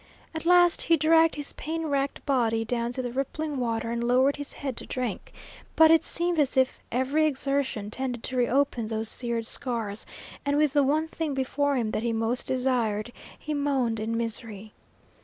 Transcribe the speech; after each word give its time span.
At 0.33 0.47
last 0.47 0.81
he 0.81 0.97
dragged 0.97 1.35
his 1.35 1.53
pain 1.53 1.85
racked 1.85 2.25
body 2.25 2.65
down 2.65 2.91
to 2.93 3.03
the 3.03 3.11
rippling 3.11 3.57
water 3.59 3.91
and 3.91 4.03
lowered 4.03 4.37
his 4.37 4.53
head 4.53 4.75
to 4.77 4.85
drink, 4.87 5.31
but 5.75 5.91
it 5.91 6.03
seemed 6.03 6.39
as 6.39 6.57
if 6.57 6.79
every 6.91 7.27
exertion 7.27 7.91
tended 7.91 8.23
to 8.23 8.35
reopen 8.35 8.87
those 8.87 9.09
seared 9.09 9.45
scars, 9.45 10.07
and 10.43 10.57
with 10.57 10.73
the 10.73 10.81
one 10.81 11.07
thing 11.07 11.35
before 11.35 11.75
him 11.77 11.91
that 11.91 12.01
he 12.01 12.13
most 12.13 12.47
desired, 12.47 13.11
he 13.37 13.53
moaned 13.53 13.99
in 13.99 14.17
misery. 14.17 14.73